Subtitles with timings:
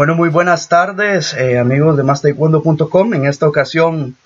[0.00, 3.12] Bueno, muy buenas tardes, eh, amigos de mastaekwondo.com.
[3.12, 4.16] En esta ocasión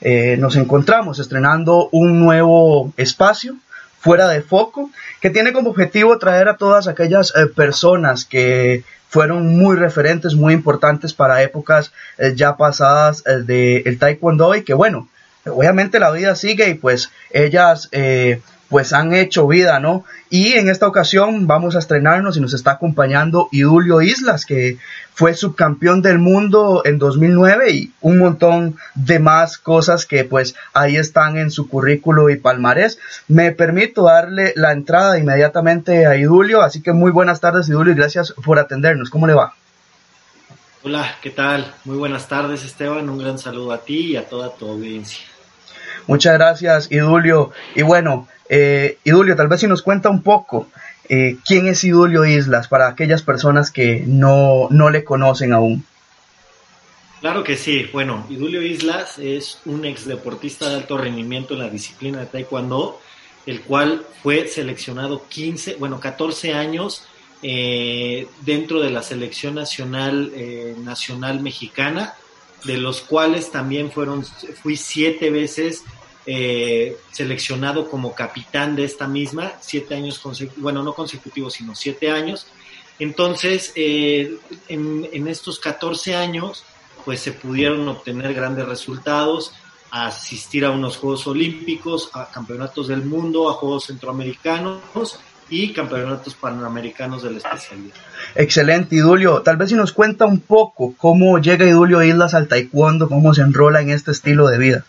[0.00, 3.56] eh, nos encontramos estrenando un nuevo espacio
[3.98, 9.58] fuera de foco que tiene como objetivo traer a todas aquellas eh, personas que fueron
[9.58, 11.90] muy referentes, muy importantes para épocas
[12.36, 15.08] ya pasadas del taekwondo y que bueno,
[15.46, 17.90] obviamente la vida sigue y pues ellas
[18.68, 20.04] pues han hecho vida, ¿no?
[20.30, 24.78] Y en esta ocasión vamos a estrenarnos y nos está acompañando Idulio Islas, que
[25.14, 30.96] fue subcampeón del mundo en 2009 y un montón de más cosas que pues ahí
[30.96, 32.98] están en su currículo y palmarés.
[33.26, 37.96] Me permito darle la entrada inmediatamente a Idulio, así que muy buenas tardes Idulio y
[37.96, 39.10] gracias por atendernos.
[39.10, 39.54] ¿Cómo le va?
[40.84, 41.74] Hola, ¿qué tal?
[41.84, 45.24] Muy buenas tardes Esteban, un gran saludo a ti y a toda tu audiencia.
[46.06, 47.50] Muchas gracias Idulio.
[47.74, 50.68] Y bueno, eh, Idulio, tal vez si nos cuenta un poco
[51.08, 55.84] eh, quién es Idulio Islas para aquellas personas que no, no le conocen aún.
[57.20, 57.88] Claro que sí.
[57.92, 63.00] Bueno, Idulio Islas es un ex deportista de alto rendimiento en la disciplina de Taekwondo,
[63.46, 67.04] el cual fue seleccionado 15, bueno, 14 años
[67.42, 72.14] eh, dentro de la selección nacional, eh, nacional mexicana,
[72.64, 74.24] de los cuales también fueron,
[74.62, 75.84] fui siete veces
[76.30, 82.10] eh, seleccionado como capitán de esta misma, siete años consecutivos, bueno, no consecutivos, sino siete
[82.10, 82.46] años.
[82.98, 84.36] Entonces, eh,
[84.68, 86.64] en, estos 14 años,
[87.06, 89.54] pues se pudieron obtener grandes resultados,
[89.90, 95.18] asistir a unos Juegos Olímpicos, a campeonatos del mundo, a Juegos Centroamericanos
[95.48, 97.94] y campeonatos panamericanos de la especialidad.
[98.34, 99.40] Excelente, Idulio.
[99.40, 103.40] Tal vez si nos cuenta un poco cómo llega Idulio Islas al taekwondo, cómo se
[103.40, 104.84] enrola en este estilo de vida.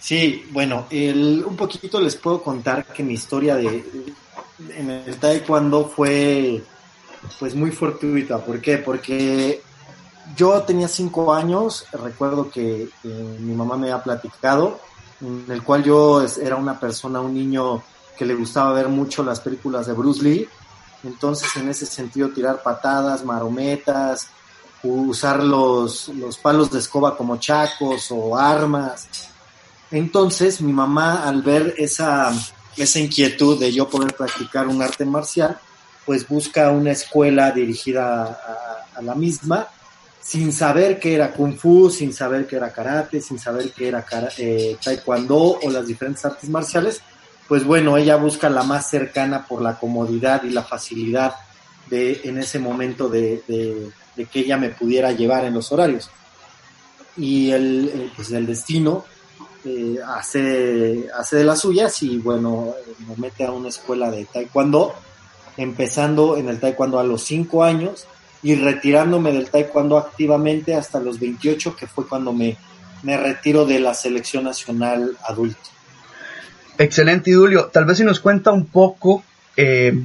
[0.00, 3.84] Sí, bueno, un poquito les puedo contar que mi historia de,
[4.70, 6.62] en el taekwondo fue
[7.38, 8.38] pues muy fortuita.
[8.38, 8.78] ¿Por qué?
[8.78, 9.60] Porque
[10.36, 14.78] yo tenía cinco años, recuerdo que mi mamá me había platicado,
[15.20, 17.82] en el cual yo era una persona, un niño
[18.16, 20.48] que le gustaba ver mucho las películas de Bruce Lee.
[21.04, 24.28] Entonces, en ese sentido, tirar patadas, marometas,
[24.82, 29.08] usar los, los palos de escoba como chacos o armas
[29.90, 32.32] entonces mi mamá al ver esa,
[32.76, 35.58] esa inquietud de yo poder practicar un arte marcial,
[36.04, 38.24] pues busca una escuela dirigida
[38.94, 39.68] a, la misma,
[40.20, 44.04] sin saber que era kung fu, sin saber que era karate, sin saber que era
[44.36, 47.00] eh, taekwondo o las diferentes artes marciales,
[47.46, 51.34] pues bueno, ella busca la más cercana por la comodidad y la facilidad
[51.88, 53.42] de en ese momento de,
[54.16, 56.10] que ella me pudiera llevar en los horarios.
[57.16, 59.04] Y el, pues el destino
[60.06, 62.74] hace, hace de las suyas y bueno,
[63.08, 64.94] me mete a una escuela de taekwondo,
[65.56, 68.06] empezando en el taekwondo a los 5 años
[68.42, 72.56] y retirándome del taekwondo activamente hasta los 28, que fue cuando me,
[73.02, 75.70] me retiro de la selección nacional adulto.
[76.78, 77.66] Excelente, Idulio.
[77.66, 79.24] Tal vez si nos cuenta un poco
[79.56, 80.00] eh,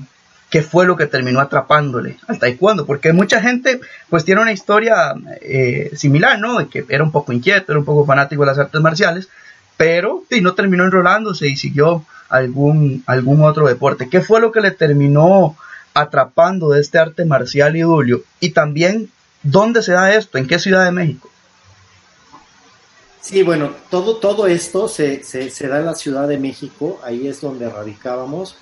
[0.49, 5.13] qué fue lo que terminó atrapándole al taekwondo, porque mucha gente pues tiene una historia
[5.41, 6.69] eh, similar, ¿no?
[6.69, 9.29] Que era un poco inquieto, era un poco fanático de las artes marciales,
[9.77, 14.09] pero y no terminó enrolándose y siguió algún, algún otro deporte.
[14.09, 15.55] ¿Qué fue lo que le terminó
[15.93, 18.23] atrapando de este arte marcial idulio?
[18.39, 19.09] Y también,
[19.43, 20.37] ¿dónde se da esto?
[20.37, 21.29] ¿En qué ciudad de México?
[23.23, 27.39] Sí, bueno, todo, todo esto se, se, da en la Ciudad de México, ahí es
[27.39, 28.57] donde radicábamos,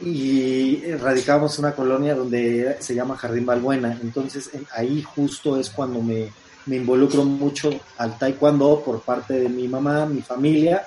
[0.00, 6.00] y radicábamos en una colonia donde se llama Jardín Balbuena, entonces ahí justo es cuando
[6.00, 6.32] me,
[6.66, 10.86] me involucro mucho al taekwondo por parte de mi mamá, mi familia.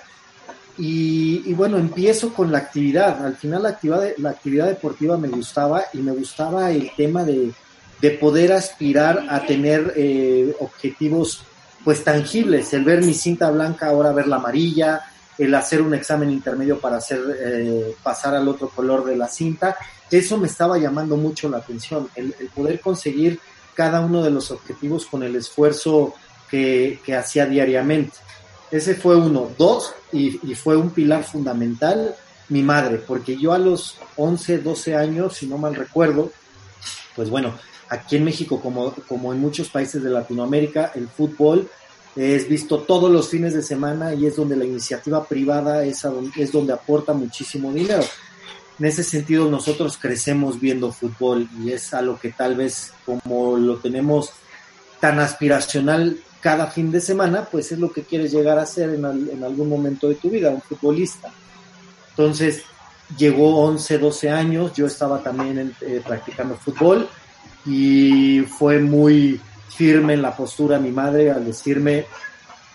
[0.77, 3.23] Y, bueno, empiezo con la actividad.
[3.23, 7.53] Al final la actividad, la actividad deportiva me gustaba y me gustaba el tema de,
[8.19, 11.45] poder aspirar a tener eh, objetivos
[11.85, 15.01] pues tangibles, el ver mi cinta blanca, ahora ver la amarilla,
[15.37, 19.77] el hacer un examen intermedio para hacer eh, pasar al otro color de la cinta,
[20.11, 23.39] eso me estaba llamando mucho la atención, el poder conseguir
[23.75, 26.13] cada uno de los objetivos con el esfuerzo
[26.49, 28.17] que, hacía diariamente.
[28.69, 29.49] Ese fue uno.
[29.57, 32.15] Dos, y, fue un pilar fundamental,
[32.49, 36.31] mi madre, porque yo a los 11, 12 años, si no mal recuerdo,
[37.15, 37.53] pues bueno,
[37.89, 41.69] aquí en México, como, como en muchos países de Latinoamérica, el fútbol
[42.15, 46.05] es visto todos los fines de semana y es donde la iniciativa privada es,
[46.37, 48.03] es donde aporta muchísimo dinero
[48.79, 53.77] en ese sentido nosotros crecemos viendo fútbol y es algo que tal vez como lo
[53.77, 54.31] tenemos
[54.99, 59.05] tan aspiracional cada fin de semana, pues es lo que quieres llegar a ser en,
[59.05, 61.31] algún momento de tu vida, un futbolista.
[62.09, 62.63] Entonces,
[63.17, 67.07] llegó 11, 12 años, yo estaba también eh, practicando fútbol
[67.65, 72.05] y fue muy firme en la postura mi madre al decirme,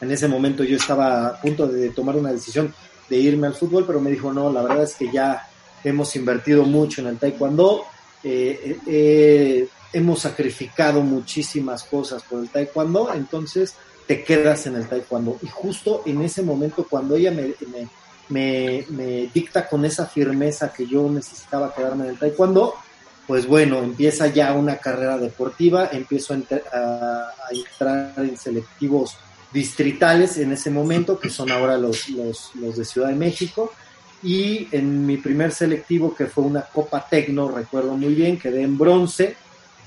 [0.00, 2.74] en ese momento yo estaba a punto de tomar una decisión
[3.08, 5.47] de irme al fútbol, pero me dijo, no, la verdad es que ya
[5.84, 7.84] hemos invertido mucho en el taekwondo,
[8.22, 13.74] eh, eh, eh, hemos sacrificado muchísimas cosas por el taekwondo, entonces
[14.06, 15.38] te quedas en el taekwondo.
[15.42, 17.54] Y justo en ese momento, cuando ella me,
[18.28, 22.74] me, me, dicta con esa firmeza que yo necesitaba quedarme en el taekwondo,
[23.26, 29.16] pues bueno, empieza ya una carrera deportiva, empiezo a, a, entrar en selectivos
[29.52, 33.72] distritales en ese momento, que son ahora los, los, los, de Ciudad de México,
[34.22, 38.76] y en mi primer selectivo, que fue una Copa Tecno, recuerdo muy bien, quedé en
[38.76, 39.36] bronce,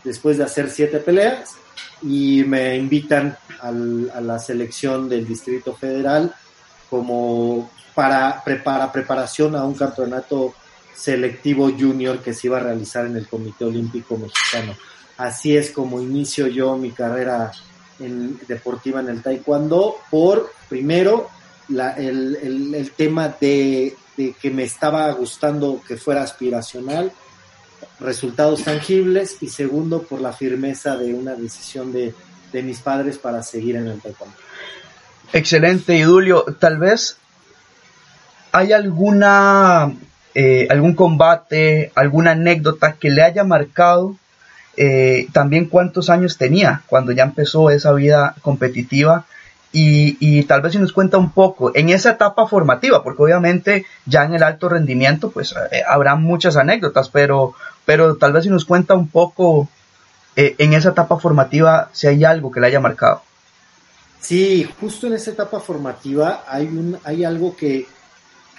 [0.04, 1.56] después de hacer siete peleas,
[2.02, 6.34] y me invitan al, a la selección del Distrito Federal
[6.90, 10.54] como para, para preparación a un campeonato
[10.96, 14.76] selectivo junior que se iba a realizar en el Comité Olímpico Mexicano.
[15.18, 17.52] Así es como inicio yo mi carrera
[18.00, 21.30] en, deportiva en el taekwondo por, primero,
[21.70, 27.12] la, el, el, el, tema de, de, que me estaba gustando que fuera aspiracional,
[28.00, 32.14] resultados tangibles y segundo, por la firmeza de una decisión de,
[32.52, 34.36] de mis padres para seguir en el taekwondo.
[35.34, 36.44] Excelente, Idulio.
[36.60, 37.18] Tal vez
[38.52, 39.94] hay alguna
[40.34, 44.16] eh, algún combate, alguna anécdota que le haya marcado
[44.78, 49.26] eh, también cuántos años tenía cuando ya empezó esa vida competitiva
[49.74, 53.86] y, y, tal vez si nos cuenta un poco en esa etapa formativa, porque obviamente
[54.06, 57.54] ya en el alto rendimiento pues eh, habrá muchas anécdotas, pero,
[57.86, 59.70] pero tal vez si nos cuenta un poco
[60.36, 63.22] eh, en esa etapa formativa si hay algo que le haya marcado.
[64.20, 67.88] Sí, justo en esa etapa formativa hay, un, hay algo que,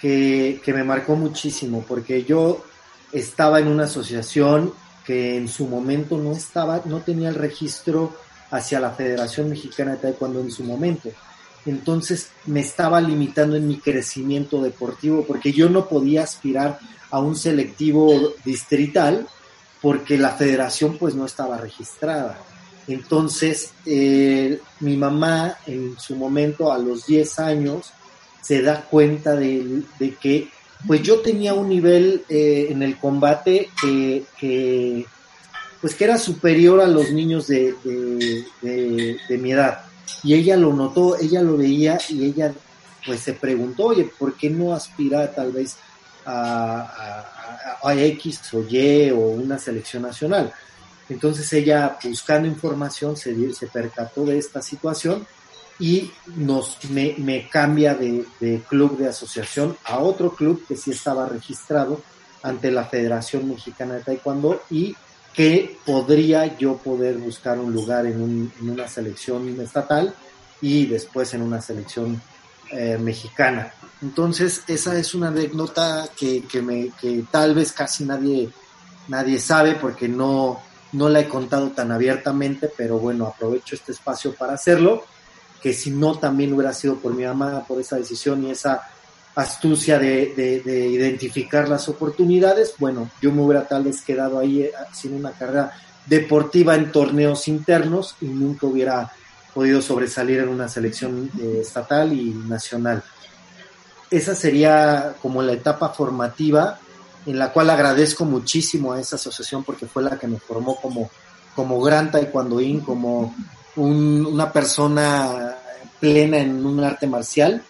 [0.01, 2.65] que, que me marcó muchísimo, porque yo
[3.11, 4.73] estaba en una asociación
[5.05, 8.13] que en su momento no estaba, no tenía el registro
[8.53, 11.09] hacia la Federación Mexicana de Taekwondo en su momento.
[11.65, 16.77] Entonces me estaba limitando en mi crecimiento deportivo porque yo no podía aspirar
[17.09, 19.27] a un selectivo distrital
[19.81, 22.37] porque la federación pues no estaba registrada.
[22.87, 27.91] Entonces eh, mi mamá en su momento a los 10 años
[28.41, 30.49] se da cuenta de, de que
[30.85, 35.05] pues yo tenía un nivel eh, en el combate que, que,
[35.83, 37.75] pues que era superior a los niños de,
[38.61, 39.83] de, mi edad.
[40.23, 42.53] Y ella lo notó, ella lo veía y ella
[43.05, 45.75] pues se preguntó, oye, ¿por qué no aspira tal vez
[46.25, 50.53] a, a, X o Y o una selección nacional?
[51.09, 55.27] Entonces ella buscando información se, se percató de esta situación
[55.79, 60.91] y nos, me, me cambia de, de, club de asociación a otro club que sí
[60.91, 62.01] estaba registrado
[62.41, 64.95] ante la Federación Mexicana de Taekwondo y
[65.33, 70.13] que podría yo poder buscar un lugar en, un, en una selección estatal
[70.61, 72.21] y después en una selección
[72.71, 73.73] eh, mexicana.
[74.01, 78.49] Entonces, esa es una anécdota que, que, me, que tal vez casi nadie,
[79.07, 80.61] nadie sabe porque no,
[80.91, 85.03] no la he contado tan abiertamente, pero bueno, aprovecho este espacio para hacerlo
[85.63, 88.81] que si no también hubiera sido por mi mamá, por esa decisión y esa
[89.35, 94.61] astucia de, de, de, identificar las oportunidades, bueno, yo me hubiera tal vez quedado ahí
[94.61, 95.71] eh, sin una carrera
[96.05, 99.11] deportiva en torneos internos y nunca hubiera
[99.53, 103.03] podido sobresalir en una selección eh, estatal y nacional.
[104.09, 106.79] Esa sería como la etapa formativa
[107.25, 111.09] en la cual agradezco muchísimo a esa asociación porque fue la que me formó como,
[111.55, 113.33] como gran taekwondoín, como
[113.75, 115.55] un, una persona
[115.99, 117.63] plena en un arte marcial.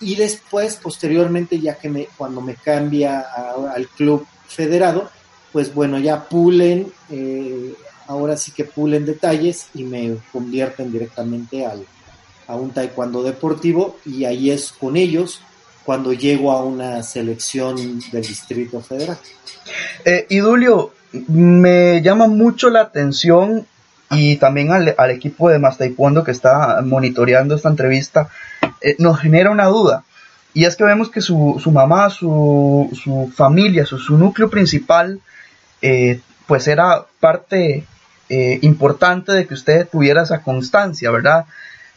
[0.00, 5.10] Y después, posteriormente, ya que me, cuando me cambia a, al club federado,
[5.52, 7.74] pues bueno, ya pulen, eh,
[8.08, 11.84] ahora sí que pulen detalles y me convierten directamente al,
[12.46, 15.40] a un taekwondo deportivo y ahí es con ellos
[15.84, 19.18] cuando llego a una selección del Distrito Federal.
[20.04, 20.92] Eh, Idulio,
[21.28, 23.66] me llama mucho la atención
[24.10, 28.28] y también al, al equipo de Más que está monitoreando esta entrevista,
[28.80, 30.04] eh, nos genera una duda.
[30.54, 35.20] Y es que vemos que su, su mamá, su, su familia, su, su, núcleo principal,
[35.82, 37.84] eh, pues era parte
[38.28, 41.44] eh, importante de que usted tuviera esa constancia, ¿verdad?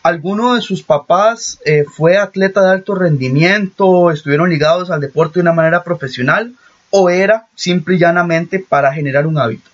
[0.04, 1.60] ¿Alguno de sus papás
[1.96, 6.54] fue atleta de alto rendimiento, estuvieron ligados al deporte de una manera profesional
[6.90, 9.70] o era simple y llanamente para generar un hábito?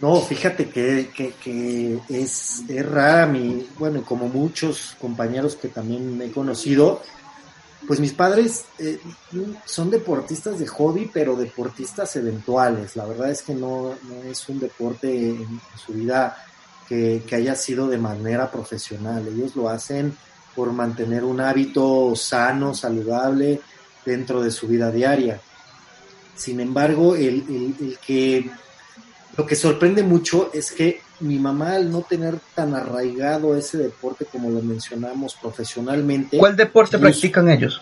[0.00, 6.30] No, fíjate que, que, es, es, rara mi, bueno, como muchos compañeros que también he
[6.30, 7.02] conocido,
[7.86, 8.98] pues mis padres eh,
[9.66, 12.96] son deportistas de hobby, pero deportistas eventuales.
[12.96, 16.44] La verdad es que no, no es un deporte en su vida
[16.88, 19.28] que, que, haya sido de manera profesional.
[19.28, 20.16] Ellos lo hacen
[20.56, 23.60] por mantener un hábito sano, saludable
[24.06, 25.40] dentro de su vida diaria.
[26.34, 28.50] Sin embargo, el, el que
[29.36, 34.24] lo que sorprende mucho es que mi mamá, al no tener tan arraigado ese deporte
[34.24, 36.38] como lo mencionamos profesionalmente.
[36.38, 37.80] ¿Cuál deporte practican ellos?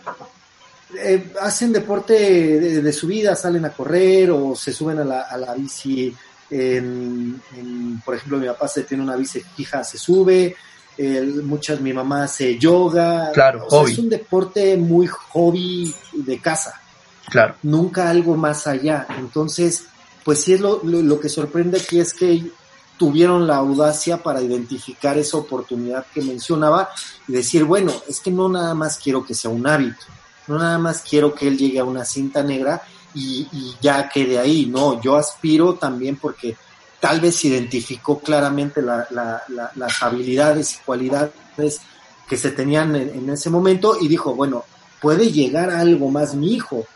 [0.97, 5.23] Eh, hacen deporte de, de, su vida, salen a correr o se suben a la,
[5.23, 6.15] a la bici.
[6.51, 10.57] En, en, por ejemplo, mi papá se tiene una bici fija, se sube.
[10.97, 13.31] El, muchas, mi mamá hace yoga.
[13.33, 16.81] Claro, o sea, es un deporte muy hobby de casa.
[17.27, 17.55] Claro.
[17.63, 19.07] Nunca algo más allá.
[19.19, 19.85] Entonces,
[20.25, 22.51] pues sí es lo, lo, que sorprende aquí es que
[22.99, 26.91] tuvieron la audacia para identificar esa oportunidad que mencionaba
[27.27, 30.07] y decir, bueno, es que no nada más quiero que sea un hábito,
[30.49, 32.83] no nada más quiero que él llegue a una cinta negra
[33.15, 36.57] y, y ya quede ahí, no, yo aspiro también porque
[37.01, 41.81] tal vez identificó claramente la, la, la, las habilidades y cualidades
[42.29, 44.65] que se tenían en, en ese momento y dijo, bueno,
[45.01, 46.87] puede llegar a algo más mi hijo.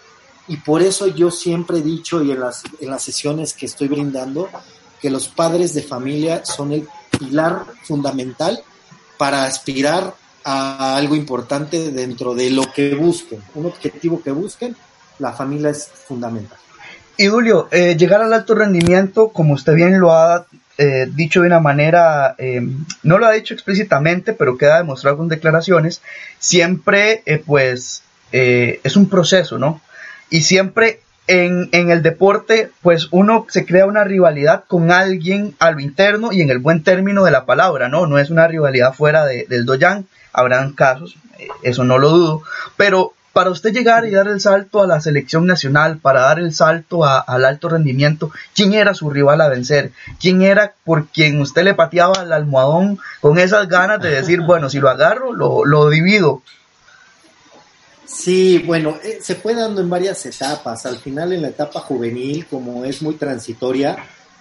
[0.49, 3.89] Y por eso yo siempre he dicho y en las, en las sesiones que estoy
[3.89, 4.49] brindando,
[5.01, 8.61] que los padres de familia son el pilar fundamental
[9.19, 14.77] para aspirar a algo importante dentro de lo que busquen, un objetivo que busquen,
[15.19, 16.59] la familia es fundamental.
[17.17, 20.47] Y Julio, eh, llegar al alto rendimiento, como usted bien lo ha
[20.79, 22.61] eh, dicho de una manera, eh,
[23.03, 26.01] no lo ha dicho explícitamente, pero queda demostrado con declaraciones,
[26.39, 29.83] siempre eh, pues es un proceso, ¿no?
[30.33, 35.71] Y siempre en, en, el deporte, pues uno se crea una rivalidad con alguien a
[35.71, 38.07] lo interno y en el buen término de la palabra, ¿no?
[38.07, 41.17] No es una rivalidad fuera de, del doyan, habrán casos,
[41.63, 42.43] eso no lo dudo,
[42.79, 46.55] pero para usted llegar y dar el salto a la selección nacional, para dar el
[46.55, 49.93] salto al alto rendimiento, ¿quién era su rival a vencer?
[50.19, 54.71] ¿Quién era por quien usted le pateaba al almohadón con esas ganas de decir, bueno,
[54.71, 56.43] si lo agarro, lo divido?
[58.05, 60.87] Sí, bueno, eh, se fue dando en varias etapas.
[60.87, 63.97] Al final, en la etapa juvenil, como es muy transitoria,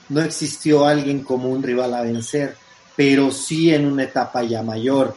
[0.10, 2.56] no existió alguien como un rival a vencer,
[2.96, 5.16] pero sí en una etapa ya mayor.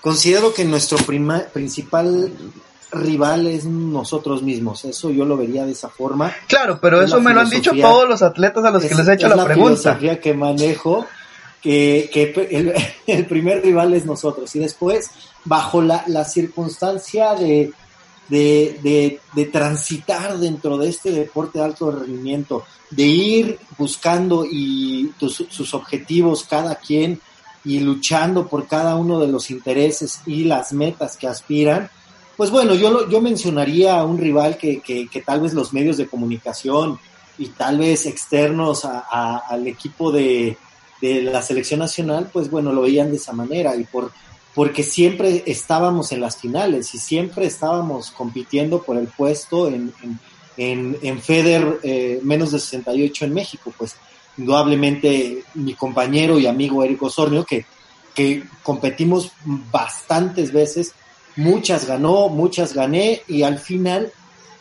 [0.00, 2.32] Considero que nuestro prima, principal
[2.92, 4.84] rival es nosotros mismos.
[4.84, 6.32] Eso yo lo vería de esa forma.
[6.46, 8.94] Claro, pero es eso me lo han dicho todos los atletas a los es, que
[8.94, 9.76] les he hecho la, la pregunta.
[9.76, 11.06] filosofía que manejo,
[11.62, 12.74] que,
[13.06, 14.54] el, primer rival es nosotros.
[14.56, 15.10] Y después,
[15.44, 17.72] bajo la, la circunstancia de,
[18.28, 25.74] de, de, transitar dentro de este deporte de alto rendimiento, de ir buscando y sus
[25.74, 27.20] objetivos cada quien
[27.64, 31.90] y luchando por cada uno de los intereses y las metas que aspiran,
[32.36, 35.96] pues bueno, yo, yo mencionaría a un rival que, que, que tal vez los medios
[35.96, 36.98] de comunicación
[37.36, 40.56] y tal vez externos al equipo de,
[41.00, 44.10] de la selección nacional, pues bueno, lo veían de esa manera y por
[44.58, 49.92] porque siempre estábamos en las finales y siempre estábamos compitiendo por el puesto en,
[50.56, 53.94] en, en, FEDER eh, menos de 68 en México, pues
[54.36, 57.66] indudablemente mi compañero y amigo Eric Osornio, que,
[58.16, 60.92] que competimos bastantes veces,
[61.36, 64.10] muchas ganó, muchas gané y al final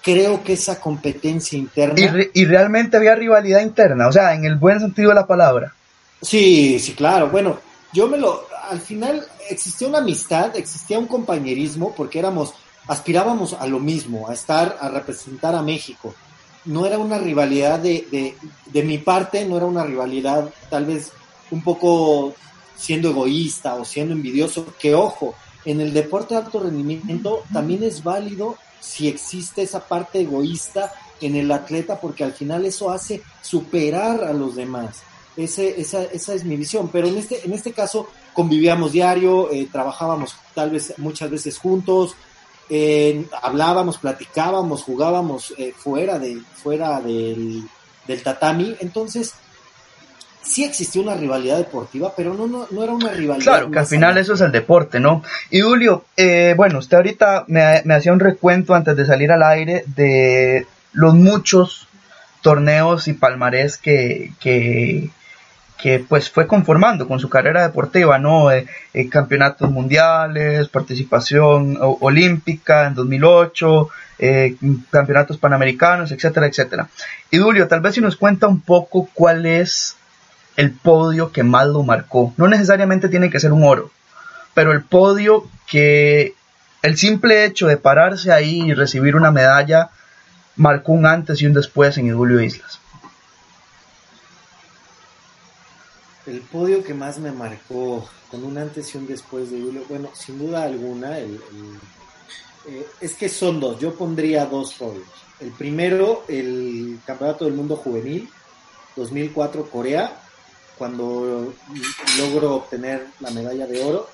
[0.04, 2.30] creo que esa competencia interna...
[2.34, 5.74] Y, y realmente había rivalidad interna, o sea, en el buen sentido de la palabra.
[6.22, 7.30] Sí, sí, claro.
[7.30, 7.60] Bueno,
[7.94, 12.54] yo me lo, al final existía una amistad, existía un compañerismo, porque éramos,
[12.88, 16.14] aspirábamos a lo mismo, a estar, a representar a México.
[16.66, 21.12] No era una rivalidad de, de, de mi parte, no era una rivalidad tal vez
[21.50, 22.34] un poco
[22.76, 28.04] siendo egoísta o siendo envidioso, que ojo, en el deporte de alto rendimiento también es
[28.04, 34.24] válido si existe esa parte egoísta en el atleta, porque al final eso hace superar
[34.24, 35.02] a los demás.
[35.38, 39.68] Ese, esa, esa es mi visión, pero en este, en este caso convivíamos diario, eh,
[39.72, 42.16] trabajábamos tal vez muchas veces juntos,
[42.70, 47.64] eh, hablábamos, platicábamos, jugábamos eh, fuera, de, fuera del,
[48.08, 49.36] del, tatami, entonces
[50.42, 53.46] sí existía una rivalidad deportiva, pero no, no, no era una rivalidad.
[53.46, 55.24] Claro, que al final eso es el deporte, ¿no?
[55.50, 59.44] Y Julio, eh, bueno, usted ahorita me, me hacía un recuento antes de salir al
[59.44, 61.88] aire de los muchos
[62.42, 65.10] torneos y palmarés que, que,
[65.78, 68.52] que pues fue conformando con su carrera deportiva, ¿no?
[68.52, 74.56] Eh, eh, campeonatos mundiales, participación olímpica en 2008, eh,
[74.90, 76.90] campeonatos panamericanos, etcétera, etcétera.
[77.30, 79.96] Y Julio, tal vez si nos cuenta un poco cuál es
[80.56, 82.34] el podio que más lo marcó.
[82.38, 83.92] No necesariamente tiene que ser un oro,
[84.56, 86.34] pero el podio que
[86.82, 89.90] el simple hecho de pararse ahí y recibir una medalla
[90.56, 92.80] marcó un antes y un después en Idulio Islas.
[96.28, 100.10] El podio que más me marcó con un antes y un después de Idulio, bueno,
[100.14, 101.40] sin duda alguna, el,
[102.68, 105.08] eh, es que son dos, yo pondría dos podios.
[105.40, 108.30] El primero, el Campeonato del Mundo Juvenil,
[108.96, 110.20] 2004 Corea,
[110.78, 111.54] cuando
[112.18, 114.10] logro obtener la medalla de oro,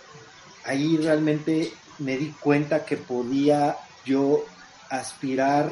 [0.65, 4.45] ahí realmente me di cuenta que podía yo
[4.89, 5.71] aspirar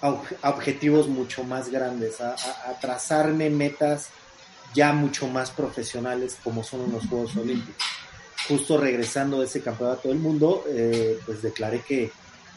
[0.00, 0.08] a,
[0.50, 2.34] objetivos mucho más grandes, a,
[2.80, 4.08] trazarme metas
[4.74, 7.84] ya mucho más profesionales como son los Juegos Olímpicos.
[8.48, 12.10] Justo regresando de ese campeonato del mundo, eh, pues declaré que,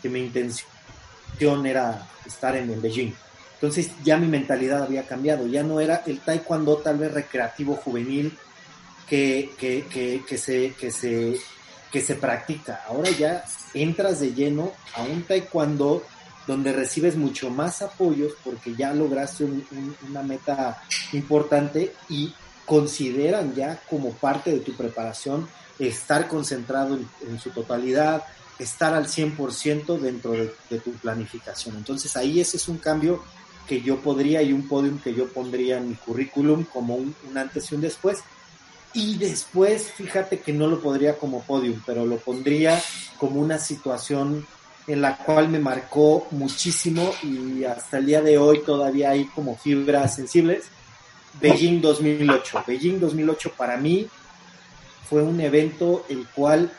[0.03, 3.11] mi intención era estar en, Beijing.
[3.55, 8.37] Entonces ya mi mentalidad había cambiado, ya no era el taekwondo tal vez recreativo juvenil
[9.09, 11.39] que, que, se, que, se,
[11.91, 12.83] que se practica.
[12.87, 16.03] Ahora ya entras de lleno a un taekwondo
[16.47, 19.47] donde recibes mucho más apoyos porque ya lograste
[20.07, 20.81] una meta
[21.13, 22.33] importante y
[22.65, 25.47] consideran ya como parte de tu preparación
[25.79, 26.97] estar concentrado
[27.27, 28.23] en, su totalidad,
[28.59, 31.75] estar al 100% dentro de, tu planificación.
[31.75, 33.23] Entonces ahí ese es un cambio
[33.67, 37.71] que yo podría y un podium que yo pondría en mi currículum como un antes
[37.71, 38.19] y un después
[38.95, 42.81] y después, fíjate que no lo podría como podium, pero lo pondría
[43.17, 44.47] como una situación
[44.87, 49.57] en la cual me marcó muchísimo y hasta el día de hoy todavía hay como
[49.57, 50.65] fibras sensibles.
[51.41, 52.63] Beijing 2008.
[52.67, 54.07] Beijing 2008 para mí
[55.09, 56.71] fue un evento el cual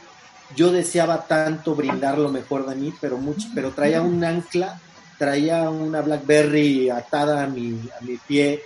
[0.54, 4.80] yo deseaba tanto brindar lo mejor de mí, pero mucho, pero traía un ancla,
[5.18, 8.62] traía una Blackberry atada a mi, a mi pie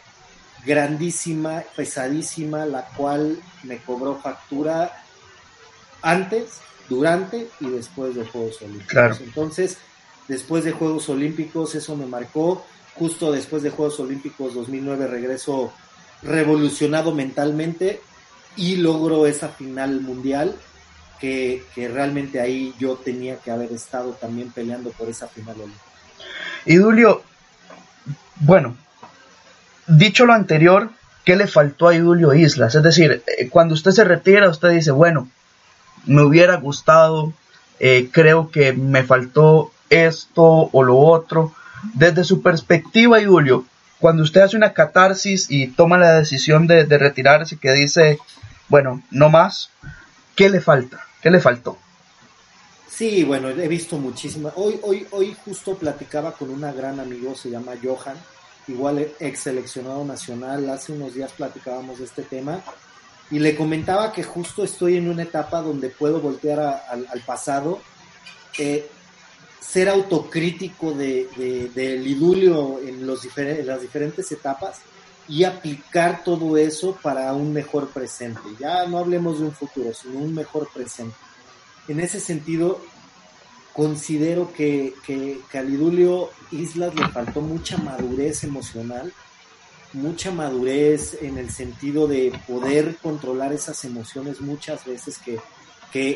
[0.65, 5.03] grandísima, pesadísima, la cual me cobró factura
[6.03, 9.21] antes, durante y después de Juegos Olímpicos.
[9.21, 9.79] Entonces,
[10.29, 12.67] después de Juegos Olímpicos, eso me marcó.
[12.95, 15.73] Justo después de Juegos Olímpicos 2009 regreso
[16.23, 18.03] revolucionado mentalmente
[18.57, 20.55] y logro esa final mundial
[21.19, 25.85] que, que, realmente ahí yo tenía que haber estado también peleando por esa final olímpica.
[26.67, 27.23] Y Julio,
[28.41, 28.77] bueno,
[29.87, 30.91] dicho lo anterior,
[31.25, 32.75] ¿qué le faltó a Idulio Islas?
[32.75, 35.29] Es decir, eh, cuando usted se retira, usted dice, bueno,
[36.07, 37.33] me hubiera gustado,
[37.79, 41.53] eh, creo que me faltó esto o lo otro.
[41.95, 43.65] Desde su perspectiva, Idulio,
[43.99, 48.19] cuando usted hace una catarsis y toma la decisión de, de retirarse, que dice,
[48.69, 49.71] bueno, no más,
[50.37, 51.01] ¿qué le falta?
[51.23, 51.79] ¿Qué le faltó?
[52.89, 54.53] Sí, bueno, he visto muchísimas.
[54.57, 58.17] Hoy, hoy, hoy justo platicaba con una gran amigo, se llama Johan,
[58.69, 62.61] igual ex seleccionado nacional, hace unos días platicábamos de este tema
[63.31, 67.81] y le comentaba que justo estoy en una etapa donde puedo voltear al pasado,
[68.59, 68.89] eh,
[69.71, 74.81] ser autocrítico de, del idulio en, las diferentes etapas
[75.29, 78.41] y aplicar todo eso para un mejor presente.
[78.59, 81.15] Ya no hablemos de un futuro, sino un mejor presente.
[81.87, 82.81] En ese sentido,
[83.73, 89.13] considero que, que, que, Islas le faltó mucha madurez emocional,
[89.93, 95.41] mucha madurez en el sentido de poder controlar esas emociones muchas veces que,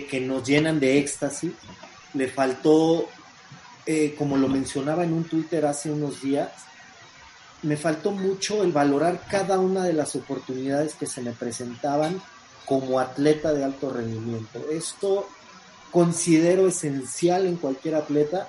[0.07, 1.53] que, nos llenan de éxtasis.
[2.13, 3.09] Le faltó,
[3.87, 6.51] eh, como lo mencionaba en un Twitter hace unos días,
[7.63, 12.21] me faltó mucho el valorar cada una de las oportunidades que se me presentaban
[12.67, 14.65] como atleta de alto rendimiento.
[14.71, 15.29] Esto
[15.91, 18.49] considero esencial en cualquier atleta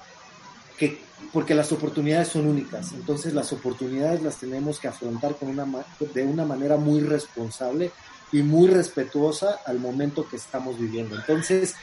[0.77, 5.65] que porque las oportunidades son únicas, entonces las oportunidades las tenemos que afrontar con una,
[6.13, 7.91] de una manera muy responsable
[8.32, 11.15] y muy respetuosa al momento que estamos viviendo.
[11.15, 11.75] Entonces,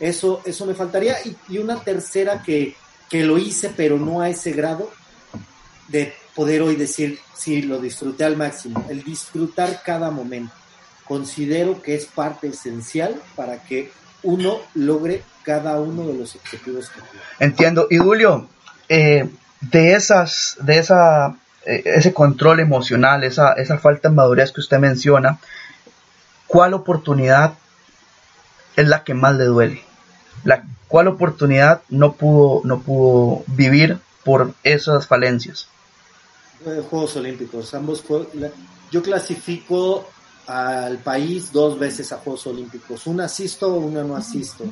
[0.00, 1.16] eso, eso me faltaría.
[1.48, 2.74] Y, una tercera que,
[3.08, 4.90] que lo hice, pero no a ese grado,
[5.88, 10.54] de poder hoy decir, sí, lo disfruté al máximo, el disfrutar cada momento.
[11.04, 13.90] Considero que es parte esencial para que
[14.22, 17.24] uno logre cada uno de los objetivos que tiene.
[17.40, 17.86] Entiendo.
[17.90, 18.48] Y Julio,
[18.90, 24.60] eh, de esas, de esa, eh, ese control emocional, esa, esa falta de madurez que
[24.60, 25.38] usted menciona,
[26.48, 27.54] ¿cuál oportunidad
[28.74, 29.84] es la que más le duele?
[30.42, 35.68] La, ¿Cuál oportunidad no pudo, no pudo vivir por esas falencias?
[36.90, 38.04] Juegos Olímpicos, ambos
[38.90, 40.08] yo clasifico
[40.48, 43.06] al país dos veces a Juegos Olímpicos.
[43.06, 44.64] Una asisto, una no asisto.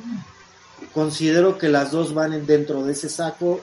[0.93, 3.61] Considero que las dos van dentro de ese saco.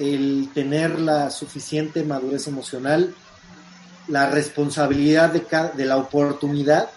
[0.00, 3.14] El tener la suficiente madurez emocional,
[4.08, 5.44] la responsabilidad de,
[5.76, 6.90] de la oportunidad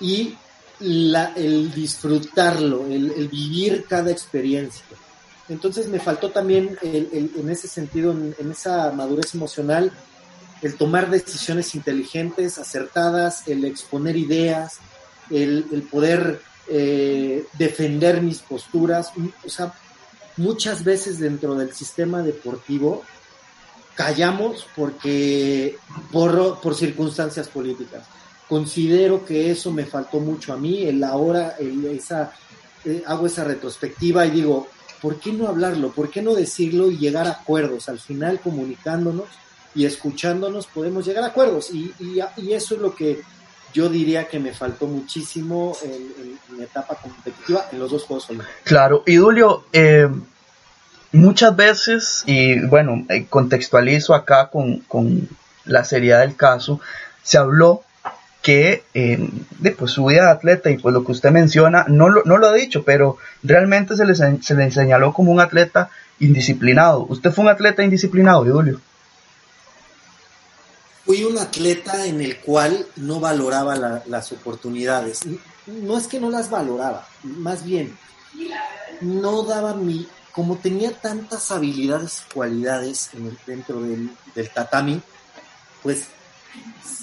[0.00, 0.36] y
[0.80, 4.84] el disfrutarlo, el, vivir cada experiencia.
[5.48, 9.92] Entonces me faltó también en ese sentido, en, esa madurez emocional,
[10.62, 14.78] el tomar decisiones inteligentes, acertadas, el exponer ideas,
[15.30, 19.12] el, poder eh, defender mis posturas.
[19.44, 19.74] O sea,
[20.36, 23.02] muchas veces dentro del sistema deportivo
[23.94, 25.76] callamos porque
[26.10, 28.04] por, por circunstancias políticas.
[28.48, 32.32] Considero que eso me faltó mucho a mí, el ahora el, esa,
[32.84, 34.68] eh, hago esa retrospectiva y digo,
[35.00, 35.92] ¿por qué no hablarlo?
[35.92, 37.88] ¿Por qué no decirlo y llegar a acuerdos?
[37.88, 39.28] Al final comunicándonos
[39.74, 43.22] y escuchándonos podemos llegar a acuerdos y, y, eso es lo que
[43.74, 48.28] yo diría que me faltó muchísimo en, mi etapa competitiva en los dos Juegos.
[48.62, 50.08] Claro, y Julio, eh,
[51.10, 55.28] muchas veces, y bueno, eh, contextualizo acá con, con,
[55.64, 56.80] la seriedad del caso,
[57.22, 57.82] se habló
[58.42, 62.10] que eh, de pues, su vida de atleta y pues lo que usted menciona, no
[62.10, 65.88] lo, no lo ha dicho, pero realmente se le, se le señaló como un atleta
[66.20, 67.06] indisciplinado.
[67.08, 68.78] ¿Usted fue un atleta indisciplinado, Julio?
[71.04, 75.20] Fui un atleta en el cual no valoraba las oportunidades.
[75.66, 77.96] No es que no las valoraba, más bien
[79.00, 80.06] no daba mi...
[80.32, 83.10] Como tenía tantas habilidades y cualidades
[83.46, 85.00] dentro del, del tatami,
[85.80, 86.06] pues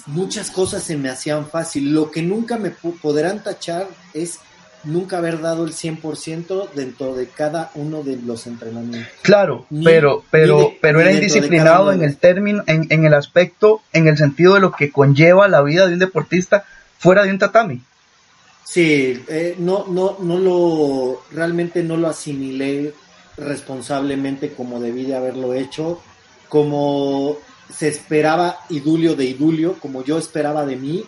[0.04, 1.94] muchas cosas se me hacían fácil.
[1.94, 4.38] Lo que nunca me podrán tachar es
[4.84, 9.12] nunca haber dado el 100% dentro de cada uno de los entrenamientos.
[9.22, 14.16] Claro, pero pero pero era indisciplinado en el término en, en, el aspecto en el
[14.16, 16.64] sentido de lo que conlleva la vida de un deportista
[16.98, 17.80] fuera de un tatami.
[18.64, 22.94] Sí, eh, no no no lo realmente no lo asimilé
[23.36, 26.00] responsablemente como debí de haberlo hecho,
[26.48, 27.38] como
[27.72, 31.04] se esperaba idulio de idulio, como yo esperaba de mí,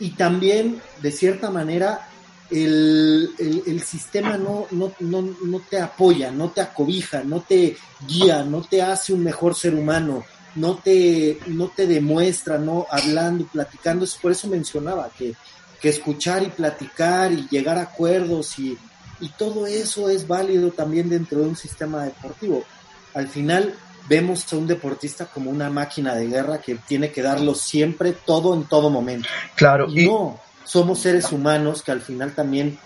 [0.00, 2.07] y también, de cierta manera,
[2.50, 8.82] el, sistema no, no, no, te apoya, no te acobija, no te guía, no te
[8.82, 14.48] hace un mejor ser humano, no te, no te demuestra, no hablando, platicando, por eso
[14.48, 15.34] mencionaba que,
[15.80, 18.76] que escuchar y platicar y llegar a acuerdos y,
[19.20, 22.64] y todo eso es válido también dentro de un sistema deportivo.
[23.14, 23.74] Al final,
[24.08, 28.54] vemos a un deportista como una máquina de guerra que tiene que darlo siempre, todo
[28.54, 29.28] en todo momento.
[29.54, 29.86] Claro.
[29.88, 32.78] Y, no, somos seres humanos que al final también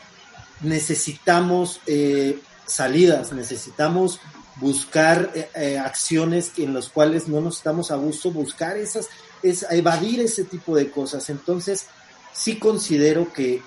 [0.61, 4.21] necesitamos eh, salidas, necesitamos
[4.61, 9.09] buscar eh, eh, acciones en las cuales no nos estamos a gusto, buscar esas,
[9.42, 11.29] es, evadir ese tipo de cosas.
[11.29, 11.87] Entonces,
[12.33, 13.61] sí considero que,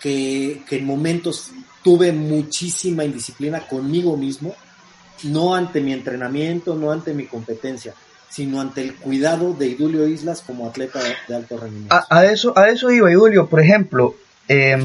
[0.00, 1.50] que, que en momentos
[1.84, 4.56] tuve muchísima indisciplina conmigo mismo,
[5.22, 7.94] no ante mi entrenamiento, no ante mi competencia,
[8.30, 11.94] sino ante el cuidado de Idulio Islas como atleta de, alto rendimiento.
[12.08, 14.14] A, eso, a eso iba, Idulio, por ejemplo,
[14.52, 14.76] eh,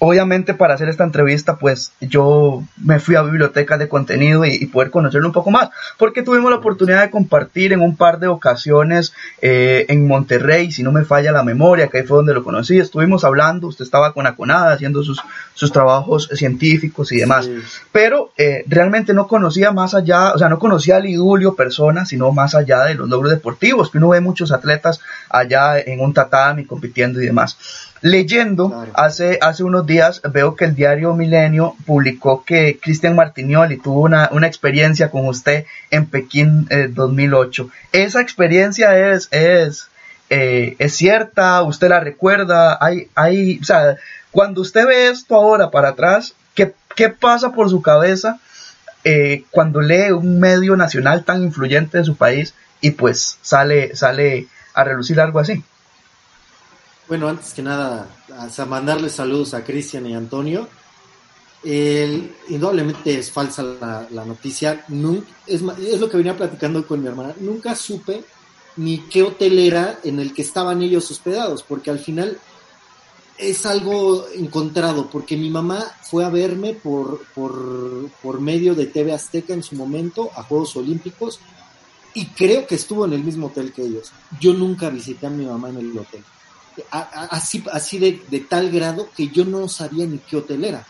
[0.00, 4.90] obviamente para hacer esta entrevista, pues yo me fui a bibliotecas de contenido y, poder
[4.90, 9.12] conocerlo un poco más, porque tuvimos la oportunidad de compartir en un par de ocasiones
[9.40, 12.80] eh, en Monterrey, si no me falla la memoria, que ahí fue donde lo conocí,
[12.80, 15.22] estuvimos hablando, usted estaba con Aconada haciendo sus,
[15.54, 17.48] sus trabajos científicos y demás,
[17.92, 22.32] pero eh, realmente no conocía más allá, o sea, no conocía a Lidulio persona, sino
[22.32, 24.98] más allá de los logros deportivos, que uno ve muchos atletas
[25.30, 27.56] allá en un tatami compitiendo y demás.
[28.02, 34.00] Leyendo hace, hace unos días veo que el diario Milenio publicó que Cristian Martignoli tuvo
[34.00, 37.70] una, experiencia con usted en Pekín 2008.
[37.92, 39.86] Eh, Esa experiencia es, es,
[40.30, 43.96] eh, es cierta, usted la recuerda, hay, hay, o sea,
[44.32, 48.40] cuando usted ve esto ahora para atrás, ¿qué, qué pasa por su cabeza
[49.04, 54.48] eh, cuando lee un medio nacional tan influyente de su país y pues sale, sale
[54.74, 55.62] a relucir algo así?
[57.08, 60.68] Bueno, antes que nada, a mandarles saludos a Cristian y Antonio.
[61.64, 64.84] indudablemente es falsa la, noticia.
[65.46, 67.34] es, es, lo que venía platicando con mi hermana.
[67.40, 68.24] Nunca supe
[68.76, 72.38] ni qué hotel era en el que estaban ellos hospedados, porque al final
[73.36, 79.12] es algo encontrado, porque mi mamá fue a verme por, por, por medio de TV
[79.12, 81.40] Azteca en su momento a Juegos Olímpicos
[82.14, 84.12] y creo que estuvo en el mismo hotel que ellos.
[84.40, 86.22] Yo nunca visité a mi mamá en el hotel
[86.90, 90.86] así, así de, tal grado que yo no sabía ni qué hotel era.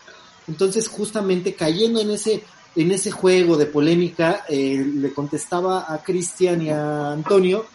[0.47, 2.43] Entonces, justamente cayendo en ese,
[2.75, 7.65] en ese juego de polémica, eh, le contestaba a Cristian y a Antonio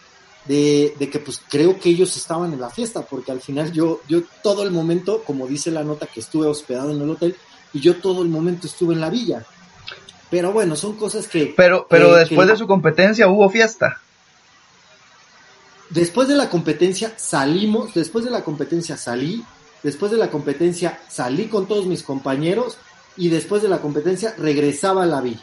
[0.45, 4.23] de, que pues creo que ellos estaban en la fiesta, porque al final yo, yo
[4.41, 7.35] todo el momento, como dice la nota, que estuve hospedado en el hotel,
[7.73, 9.45] y yo todo el momento estuve en la villa.
[10.29, 11.53] Pero bueno, son cosas que...
[11.55, 14.01] Pero, pero después de su competencia hubo fiesta.
[15.89, 19.43] Después de la competencia salimos, después de la competencia salí
[19.83, 22.77] después de la competencia salí con todos mis compañeros
[23.17, 25.41] y después de la competencia regresaba a la villa.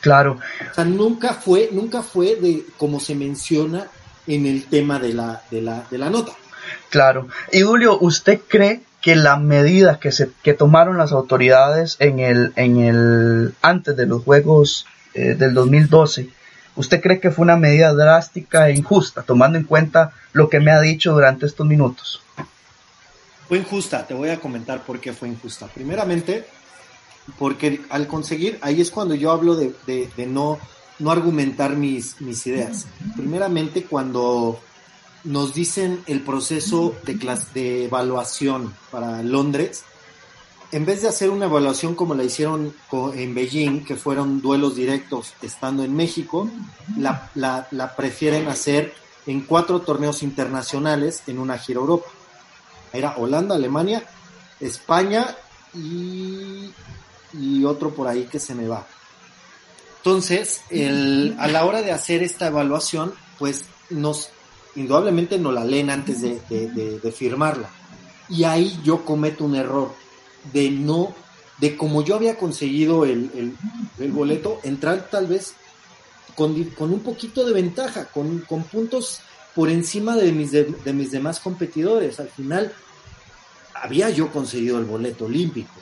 [0.00, 0.38] Claro.
[0.70, 3.86] O sea, nunca fue, nunca fue de como se menciona
[4.26, 6.32] en el tema de la, de la, de la nota.
[6.90, 7.28] Claro.
[7.52, 12.52] Y Julio, ¿usted cree que la medida que se que tomaron las autoridades en el
[12.56, 16.28] en el antes de los juegos eh, del 2012
[16.76, 20.70] ¿Usted cree que fue una medida drástica e injusta, tomando en cuenta lo que me
[20.70, 22.22] ha dicho durante estos minutos?
[23.48, 25.66] Fue injusta, te voy a comentar por qué fue injusta.
[25.68, 26.46] Primeramente,
[27.38, 30.58] porque al conseguir, ahí es cuando yo hablo de, no,
[30.98, 32.86] no argumentar mis, mis ideas.
[33.16, 34.60] Primeramente, cuando
[35.24, 37.14] nos dicen el proceso de,
[37.54, 39.84] de evaluación para Londres,
[40.72, 42.74] en vez de hacer una evaluación como la hicieron
[43.14, 46.50] en Beijing, que fueron duelos directos estando en México,
[46.96, 48.94] la, prefieren hacer
[49.26, 52.06] en cuatro torneos internacionales en una gira Europa.
[52.92, 54.04] Era Holanda, Alemania,
[54.60, 55.36] España
[55.74, 56.72] y,
[57.64, 58.86] otro por ahí que se me va.
[59.98, 60.62] Entonces,
[61.38, 64.30] a la hora de hacer esta evaluación, pues nos,
[64.74, 67.70] indudablemente nos la leen antes de firmarla.
[68.28, 70.05] Y ahí yo cometo un error
[70.52, 71.14] de no,
[71.58, 73.30] de como yo había conseguido el,
[73.98, 75.54] boleto, entrar tal vez
[76.34, 79.20] con, un poquito de ventaja, con, puntos
[79.54, 82.20] por encima de mis, de, mis demás competidores.
[82.20, 82.72] Al final,
[83.74, 85.74] había yo conseguido el boleto olímpico.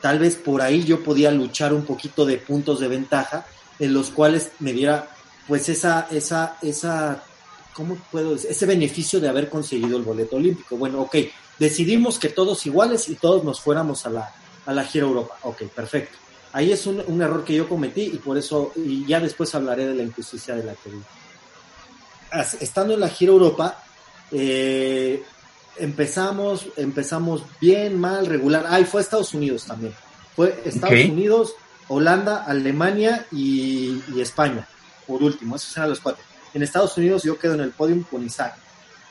[0.00, 3.46] Tal vez por ahí yo podía luchar un poquito de puntos de ventaja
[3.78, 5.08] en los cuales me diera
[5.46, 7.22] pues esa, esa, esa,
[7.74, 8.50] ¿cómo puedo decir?
[8.50, 10.76] Ese beneficio de haber conseguido el boleto olímpico.
[10.76, 11.16] Bueno, ok,
[11.60, 14.34] decidimos que todos iguales y todos nos fuéramos a la,
[14.66, 15.36] a la gira Europa.
[15.42, 16.16] Ok, perfecto.
[16.52, 19.86] Ahí es un, un, error que yo cometí y por eso, y ya después hablaré
[19.86, 20.98] de la injusticia de la que vi.
[22.60, 23.84] Estando en la gira Europa,
[24.32, 25.22] eh,
[25.76, 28.64] empezamos, empezamos bien, mal, regular.
[28.68, 29.94] Ah, y fue Estados Unidos también.
[30.34, 31.54] Fue Estados Unidos,
[31.88, 34.66] Holanda, Alemania y, y, España,
[35.06, 35.56] por último.
[35.56, 36.24] Esos eran los cuatro.
[36.54, 38.56] En Estados Unidos yo quedo en el podium con Isaac.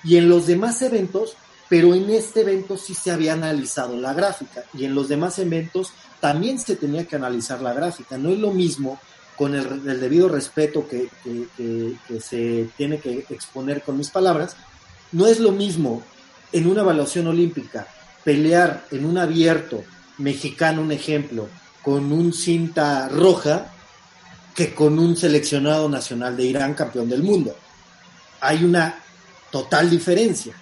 [0.03, 1.35] Y en los demás eventos
[1.69, 5.93] pero en este evento sí se había analizado la gráfica y en los demás eventos
[6.19, 8.17] también se tenía que analizar la gráfica.
[8.17, 8.99] No es lo mismo
[9.38, 11.10] con el, debido respeto que,
[12.19, 14.58] se tiene que exponer con mis palabras,
[15.12, 16.03] no es lo mismo
[16.51, 17.88] en una evaluación olímpica
[18.23, 19.84] pelear en un abierto
[20.17, 21.47] mexicano, un ejemplo,
[21.82, 23.71] con un cinta roja
[24.53, 27.55] que con un seleccionado nacional de Irán campeón del mundo.
[28.41, 29.01] Hay una
[29.51, 30.53] total diferencia.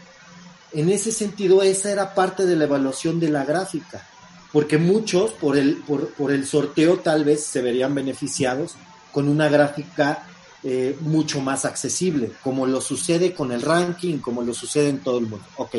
[0.78, 4.08] En ese sentido, esa era parte de la evaluación de la gráfica,
[4.54, 8.76] porque muchos por el, por, el sorteo tal vez se verían beneficiados
[9.12, 10.28] con una gráfica
[10.62, 15.18] eh, mucho más accesible, como lo sucede con el ranking, como lo sucede en todo
[15.18, 15.48] el mundo.
[15.56, 15.78] Ok,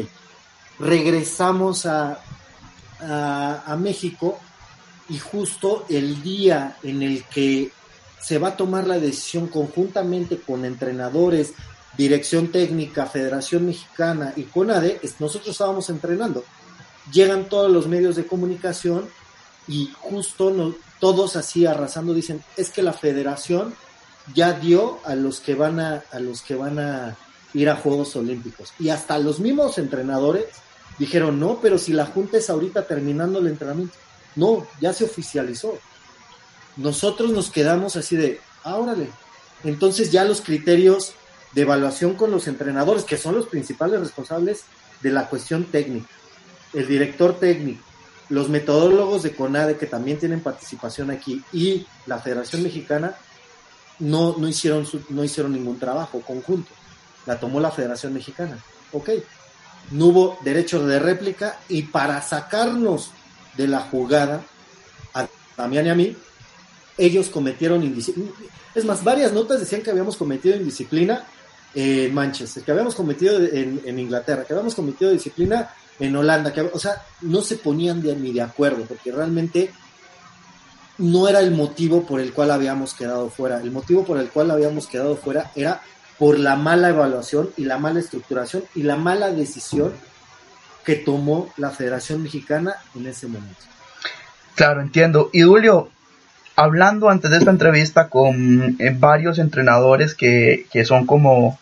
[0.81, 2.19] regresamos a,
[3.01, 4.41] a México
[5.09, 7.71] y justo el día en el que
[8.21, 11.55] se va a tomar la decisión conjuntamente con entrenadores,
[11.99, 16.45] Dirección Técnica, Federación Mexicana y CONADE, nosotros estábamos entrenando.
[17.13, 19.09] Llegan todos los medios de comunicación
[19.67, 23.75] y justo todos así arrasando dicen, es que la federación
[24.33, 27.17] ya dio a los que van a, a los que van a
[27.53, 28.73] ir a Juegos Olímpicos.
[28.79, 30.47] Y hasta los mismos entrenadores
[30.99, 33.95] dijeron, no, pero si la Junta es ahorita terminando el entrenamiento.
[34.37, 35.77] No, ya se oficializó.
[36.77, 39.09] Nosotros nos quedamos así de, ah, órale.
[39.65, 41.15] Entonces ya los criterios
[41.53, 44.65] de evaluación con los entrenadores, que son los principales responsables
[45.01, 46.09] de la cuestión técnica,
[46.75, 47.83] el director técnico,
[48.29, 53.15] los metodólogos de CONADE que también tienen participación aquí y la Federación Mexicana
[54.01, 56.71] no, no, hicieron, no hicieron ningún trabajo conjunto.
[57.27, 58.59] La tomó la Federación Mexicana.
[58.93, 59.11] Ok.
[59.91, 63.11] No hubo derecho de réplica y para sacarnos
[63.57, 64.43] de la jugada,
[65.15, 66.17] a Damián y a mí,
[66.99, 68.31] ellos cometieron indisciplina.
[68.75, 71.25] Es más, varias notas decían que habíamos cometido indisciplina
[71.74, 77.02] Manchester, que habíamos cometido en, Inglaterra, que habíamos cometido disciplina en Holanda, que, o sea,
[77.22, 79.70] no se ponían ni de acuerdo, porque realmente
[80.98, 83.61] no era el motivo por el cual habíamos quedado fuera.
[83.61, 85.81] El motivo por el cual habíamos quedado fuera era
[86.18, 89.92] por la mala evaluación y la mala estructuración y la mala decisión
[90.85, 93.61] que tomó la Federación Mexicana en ese momento.
[94.54, 95.31] Claro, entiendo.
[95.33, 95.90] Y Julio,
[96.59, 101.57] hablando antes de esta entrevista con eh, varios entrenadores que, son como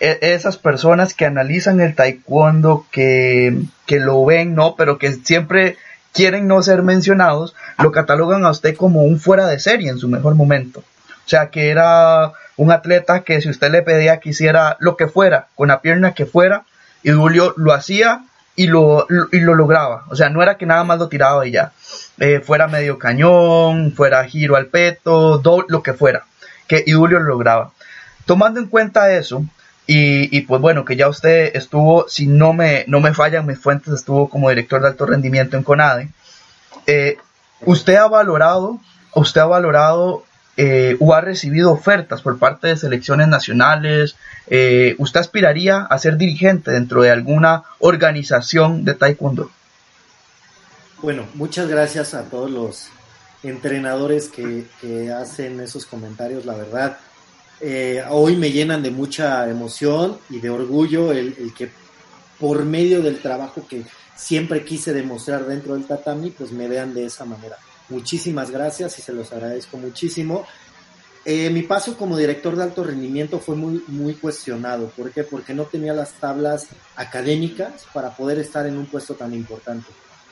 [0.00, 4.74] e, esas personas que analizan el taekwondo, que, que, lo ven, ¿no?
[4.74, 5.76] Pero que siempre
[6.14, 10.08] quieren no ser mencionados, lo catalogan a usted como un fuera de serie en su
[10.08, 10.80] mejor momento.
[10.80, 15.08] O sea, que era un atleta que si usted le pedía que hiciera lo que
[15.08, 16.64] fuera, con la pierna que fuera,
[17.02, 18.24] y Julio lo hacía
[18.56, 20.04] y lo, y lo lograba.
[20.08, 21.72] O sea, no era que nada más lo tiraba y ya.
[22.18, 26.24] Eh, fuera medio cañón, fuera giro al peto, lo que fuera.
[26.66, 27.72] Que Idulio lo lograba.
[28.24, 29.44] Tomando en cuenta eso,
[29.88, 33.94] y, pues bueno, que ya usted estuvo, si no me, no me fallan mis fuentes,
[33.94, 36.08] estuvo como director de alto rendimiento en CONADE.
[36.88, 37.18] Eh,
[37.60, 38.80] ¿Usted ha valorado,
[39.14, 40.24] usted ha valorado
[40.56, 44.16] eh, o ha recibido ofertas por parte de selecciones nacionales?
[44.48, 49.50] Eh, ¿Usted aspiraría a ser dirigente dentro de alguna organización de taekwondo?
[51.02, 52.88] Bueno, muchas gracias a todos los
[53.42, 54.66] entrenadores que,
[55.12, 56.96] hacen esos comentarios, la verdad
[57.60, 61.70] eh, hoy me llenan de mucha emoción y de orgullo el, que
[62.38, 63.82] por medio del trabajo que
[64.14, 67.56] siempre quise demostrar dentro del tatami, pues me vean de esa manera.
[67.88, 70.46] Muchísimas gracias y se los agradezco muchísimo.
[71.24, 74.88] Eh, mi paso como director de alto rendimiento fue muy, muy cuestionado.
[74.90, 75.24] ¿Por qué?
[75.24, 79.88] Porque no tenía las tablas académicas para poder estar en un puesto tan importante.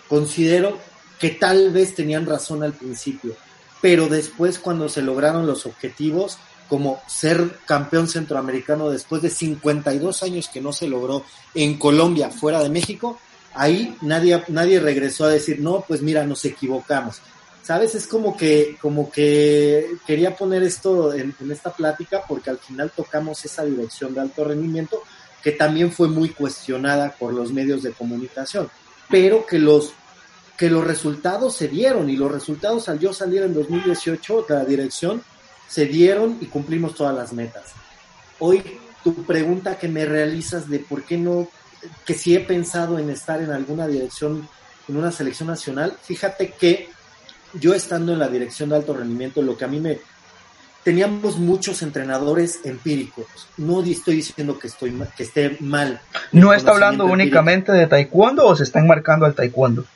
[0.08, 0.78] Considero
[1.18, 3.34] que tal vez tenían razón al principio,
[3.80, 6.38] pero después cuando se lograron los objetivos,
[6.68, 12.62] como ser campeón centroamericano después de 52 años que no se logró en Colombia, fuera
[12.62, 13.18] de México,
[13.54, 17.20] ahí nadie, nadie regresó a decir, no, pues mira, nos equivocamos.
[17.64, 17.94] ¿Sabes?
[17.94, 22.92] Es como que, como que quería poner esto en, en esta plática porque al final
[22.94, 25.02] tocamos esa dirección de alto rendimiento
[25.42, 28.68] que también fue muy cuestionada por los medios de comunicación,
[29.08, 29.94] pero que los
[30.56, 34.64] que los resultados se dieron y los resultados al yo salir en 2018 de la
[34.64, 35.22] dirección
[35.68, 37.72] se dieron y cumplimos todas las metas.
[38.38, 38.62] Hoy
[39.02, 41.48] tu pregunta que me realizas de por qué no,
[42.06, 44.48] que si he pensado en estar en alguna dirección,
[44.88, 46.88] en una selección nacional, fíjate que
[47.60, 49.98] yo estando en la dirección de alto rendimiento, lo que a mí me...
[50.82, 53.24] Teníamos muchos entrenadores empíricos.
[53.56, 55.98] No estoy diciendo que, estoy, que esté mal.
[56.30, 59.86] ¿No está hablando únicamente de taekwondo o se está enmarcando al taekwondo?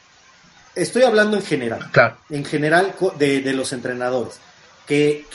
[0.74, 1.90] Estoy hablando en general.
[1.92, 2.16] Claro.
[2.30, 4.40] En general de, de los entrenadores
[4.88, 5.26] que,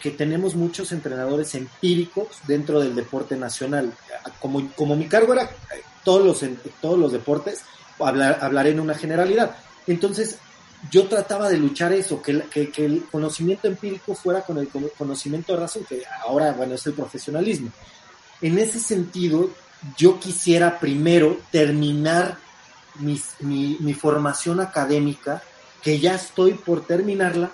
[0.00, 3.92] que, tenemos muchos entrenadores empíricos dentro del deporte nacional.
[4.38, 5.50] Como, como mi cargo era
[6.04, 6.48] todos los,
[6.80, 7.62] todos los deportes,
[7.98, 9.56] hablar, hablaré en una generalidad.
[9.88, 10.38] Entonces,
[10.90, 15.60] yo trataba de luchar eso, que, que, el conocimiento empírico fuera con el conocimiento de
[15.60, 17.70] razón, que ahora, bueno, es el profesionalismo.
[18.40, 19.50] En ese sentido,
[19.96, 22.38] yo quisiera primero terminar
[22.96, 25.42] mi, mi formación académica,
[25.82, 27.52] que ya estoy por terminarla,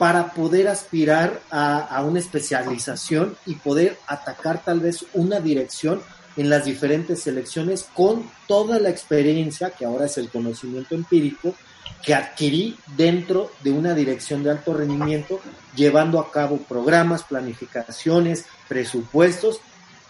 [0.00, 6.00] para poder aspirar a, una especialización y poder atacar tal vez una dirección
[6.38, 11.54] en las diferentes selecciones con toda la experiencia, que ahora es el conocimiento empírico,
[12.02, 15.40] que adquirí dentro de una dirección de alto rendimiento,
[15.74, 19.60] llevando a cabo programas, planificaciones, presupuestos,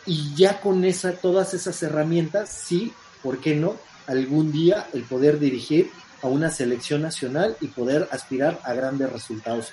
[0.07, 3.77] y ya con esa, todas esas herramientas, sí, ¿por qué no?
[4.07, 5.91] Algún día el poder dirigir
[6.23, 9.73] a una selección nacional y poder aspirar a grandes resultados.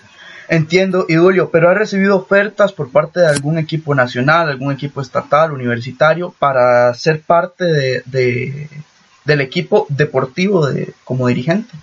[0.50, 5.52] Entiendo, Idulio, pero ha recibido ofertas por parte de algún equipo nacional, algún equipo estatal,
[5.52, 7.65] universitario, para ser parte
[8.06, 8.70] de,
[9.26, 11.74] del equipo deportivo de, como dirigente.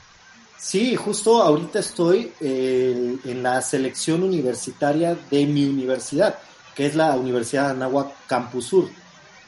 [0.58, 6.38] Sí, justo ahorita estoy eh, en la selección universitaria de mi universidad,
[6.74, 8.88] que es la Universidad de Anáhuac Campus Sur.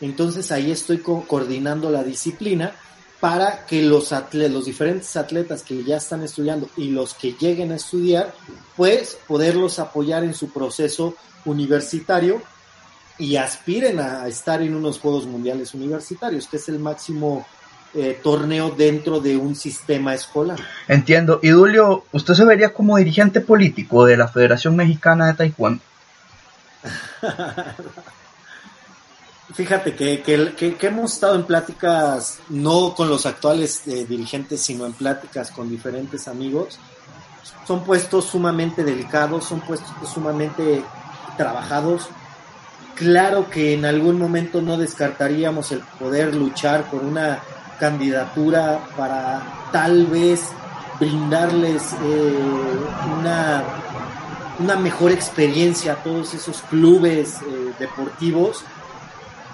[0.01, 2.73] Entonces ahí estoy coordinando la disciplina
[3.21, 7.77] para que los los diferentes atletas que ya están estudiando y los que lleguen a
[7.77, 8.35] estudiar,
[8.77, 11.14] pues poderlos apoyar en su proceso
[11.47, 12.42] universitario
[13.19, 17.47] y aspiren a estar en unos Juegos Mundiales Universitarios, que es el máximo
[17.98, 20.61] eh, torneo dentro de un sistema escolar.
[20.87, 21.40] Entiendo.
[21.42, 25.82] Y Dulio, ¿usted se vería como dirigente político de la Federación Mexicana de Taekwondo?
[29.54, 34.92] Fíjate que, que, hemos estado en pláticas, no con los actuales eh, dirigentes, sino en
[34.92, 36.78] pláticas con diferentes amigos.
[37.66, 40.84] Son puestos sumamente delicados, son puestos sumamente
[41.38, 42.11] trabajados.
[42.94, 47.40] Claro que en algún momento no descartaríamos el poder luchar por una
[47.79, 50.49] candidatura para tal vez
[50.99, 52.39] brindarles eh,
[53.18, 53.62] una,
[54.59, 58.64] una mejor experiencia a todos esos clubes eh, deportivos.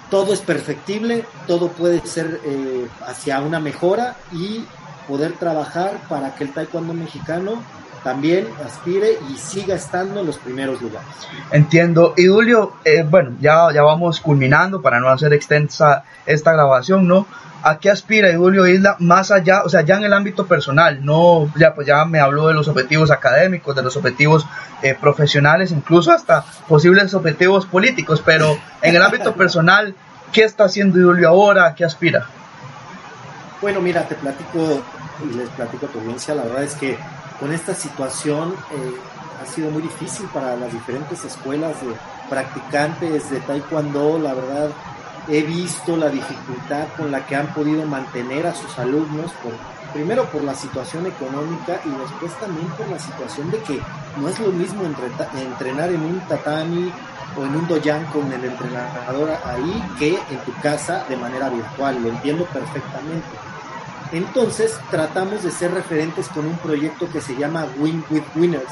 [0.09, 4.65] Todo es perfectible, todo puede ser eh, hacia una mejora y
[5.07, 7.61] poder trabajar para que el taekwondo mexicano
[8.03, 11.07] también aspire y siga estando en los primeros lugares.
[11.51, 12.13] Entiendo.
[12.17, 17.25] Y Julio, eh, bueno, ya, ya vamos culminando para no hacer extensa esta grabación, ¿no?
[17.65, 21.03] ¿A qué aspira Julio Isla más allá, o sea, ya en el ámbito personal?
[21.05, 24.45] No, ya pues ya me habló de los objetivos académicos, de los objetivos
[24.81, 29.95] eh, profesionales, incluso hasta posibles objetivos políticos, pero en el ámbito personal,
[30.33, 31.67] ¿qué está haciendo Julio ahora?
[31.67, 32.27] ¿A qué aspira?
[33.61, 34.83] Bueno, mira, te platico
[35.23, 36.97] y les platico a tu audiencia, la verdad es que
[37.39, 38.95] con esta situación eh,
[39.41, 41.93] ha sido muy difícil para las diferentes escuelas de
[42.29, 44.69] practicantes de taekwondo, la verdad
[45.27, 49.53] he visto la dificultad con la que han podido mantener a sus alumnos, por,
[49.93, 53.79] primero por la situación económica y después también por la situación de que
[54.17, 56.91] no es lo mismo entrenar en un tatami
[57.37, 62.01] o en un doyan con el entrenador ahí que en tu casa de manera virtual,
[62.01, 63.52] lo entiendo perfectamente.
[64.13, 68.71] Entonces tratamos de ser referentes con un proyecto que se llama Win with Winners,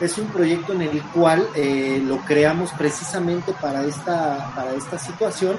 [0.00, 5.58] es un proyecto en el cual eh, lo creamos precisamente para esta, para esta situación,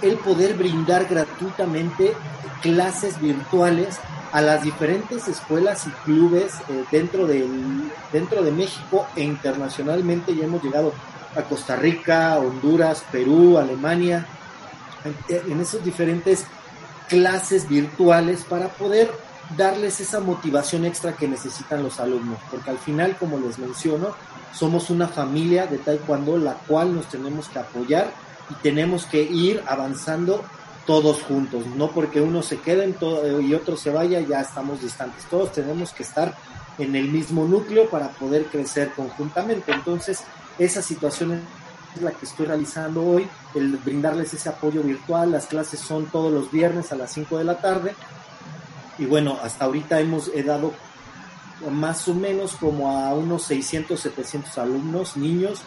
[0.00, 2.14] el poder brindar gratuitamente
[2.62, 4.00] clases virtuales
[4.32, 10.34] a las diferentes escuelas y clubes eh, dentro, del, dentro de México e internacionalmente.
[10.34, 10.94] Ya hemos llegado
[11.36, 14.26] a Costa Rica, Honduras, Perú, Alemania,
[15.28, 16.46] en, esas diferentes
[17.08, 19.10] clases virtuales para poder
[19.56, 24.14] darles esa motivación extra que necesitan los alumnos, porque al final, como les menciono,
[24.54, 28.12] somos una familia de taekwondo la cual nos tenemos que apoyar
[28.50, 30.44] y tenemos que ir avanzando
[30.86, 32.94] todos juntos, no porque uno se quede
[33.42, 36.34] y otro se vaya, ya estamos distantes, todos tenemos que estar
[36.78, 39.72] en el mismo núcleo para poder crecer conjuntamente.
[39.72, 40.24] Entonces,
[40.58, 41.40] esa situación
[41.94, 46.32] es la que estoy realizando hoy, el brindarles ese apoyo virtual, las clases son todos
[46.32, 47.94] los viernes a las 5 de la tarde,
[48.98, 50.72] y bueno, hasta ahorita hemos dado
[51.70, 55.62] más o menos como a unos 600, 700 alumnos, niños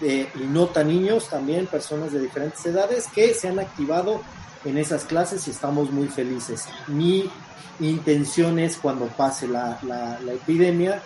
[0.00, 4.20] y no tan niños, también personas de diferentes edades que se han activado
[4.64, 6.66] en esas clases y estamos muy felices.
[6.86, 7.30] Mi
[7.80, 11.02] intención es cuando pase la, la, epidemia,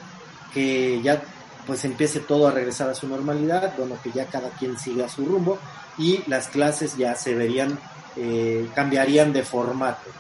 [0.53, 1.23] que ya
[1.67, 5.25] pues empiece todo a regresar a su normalidad, bueno, que ya cada quien siga su
[5.25, 5.59] rumbo
[5.99, 7.79] y las clases ya se verían,
[8.17, 10.11] eh, cambiarían de formato.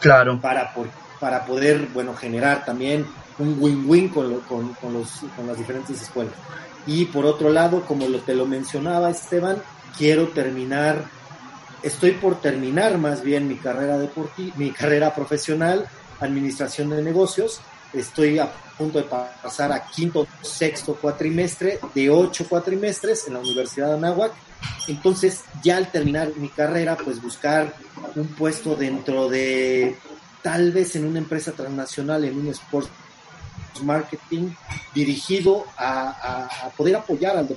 [0.00, 0.40] Claro.
[0.40, 0.72] Para,
[1.18, 3.06] para poder, bueno, generar también
[3.38, 6.34] un win-win con, con, con, los, con las diferentes escuelas.
[6.86, 9.62] Y por otro lado, como lo, te lo mencionaba Esteban,
[9.96, 11.04] quiero terminar,
[11.82, 15.86] estoy por terminar más bien mi carrera deportiva, mi carrera profesional,
[16.20, 17.60] administración de negocios.
[17.92, 23.88] Estoy a punto de pasar a quinto, sexto cuatrimestre de ocho cuatrimestres en la Universidad
[23.88, 24.32] de Anáhuac.
[24.88, 27.74] Entonces, ya al terminar mi carrera, pues buscar
[28.14, 29.96] un puesto dentro de
[30.42, 32.90] tal vez en una empresa transnacional, en un sports
[33.82, 34.50] marketing
[34.94, 37.48] dirigido a, poder apoyar al,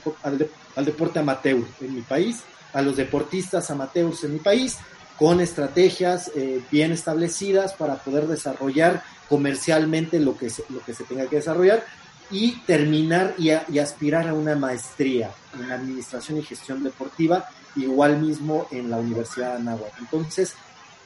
[0.75, 2.41] al, deporte amateur en mi país,
[2.73, 4.77] a los deportistas amateurs en mi país,
[5.18, 11.03] con estrategias eh, bien establecidas para poder desarrollar comercialmente lo que se, lo que se
[11.03, 11.84] tenga que desarrollar
[12.32, 13.49] y terminar y,
[13.80, 19.57] aspirar a una maestría en administración y gestión deportiva, igual mismo en la Universidad de
[19.57, 19.93] Anáhuac.
[19.99, 20.55] Entonces,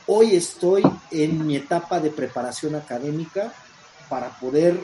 [0.09, 3.51] Hoy estoy en mi etapa de preparación académica
[4.07, 4.79] para poder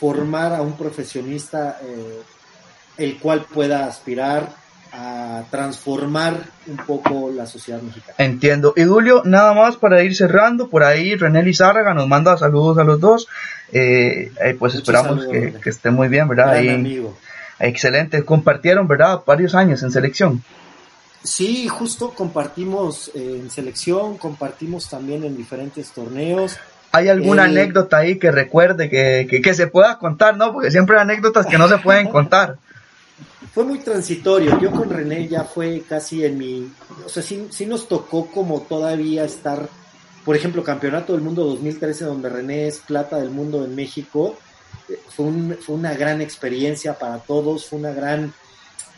[0.00, 2.22] formar a un profesionista eh,
[2.96, 4.56] el cual pueda aspirar
[4.92, 6.36] a transformar
[6.66, 8.14] un poco la sociedad mexicana.
[8.18, 8.74] Entiendo.
[8.76, 12.84] Y Julio, nada más para ir cerrando, por ahí René Lizárraga nos manda saludos a
[12.84, 13.26] los dos.
[13.72, 16.56] Eh, eh, pues esperamos que, que, esté muy bien, ¿verdad?
[16.58, 17.16] amigo.
[17.58, 18.24] Excelente.
[18.24, 19.22] Compartieron, ¿verdad?
[19.24, 20.42] Varios años en selección.
[21.22, 26.58] Sí, justo compartimos eh, en selección, compartimos también en diferentes torneos.
[26.90, 30.52] ¿Hay alguna eh, anécdota ahí que recuerde que, que, se pueda contar, no?
[30.52, 32.56] Porque siempre hay anécdotas que no se pueden contar.
[33.52, 34.58] Fue muy transitorio.
[34.60, 36.72] Yo con René ya fue casi en mi.
[37.04, 39.68] O sea, sí, sí nos tocó como todavía estar.
[40.24, 44.36] Por ejemplo, Campeonato del Mundo 2013, donde René es plata del mundo en México.
[44.88, 48.32] Eh, fue, un, una gran experiencia para todos, fue una gran